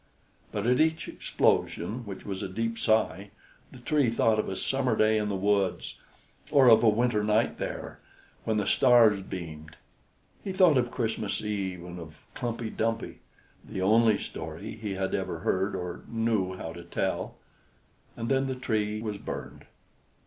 [0.51, 3.29] But at each explosion, which was a deep sigh,
[3.71, 5.99] the Tree thought of a summer day in the woods,
[6.49, 7.99] or of a winter night there,
[8.43, 9.75] when the stars beamed;
[10.43, 13.19] he thought of Christmas Eve and of Klumpey Dumpey,
[13.63, 17.35] the only story he had ever heard or knew how to tell;
[18.17, 19.65] and then the Tree was burned.